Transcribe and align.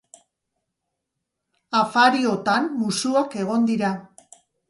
Afariotan 1.81 2.65
musuak 2.79 3.39
egon 3.45 3.71
dira. 3.71 3.93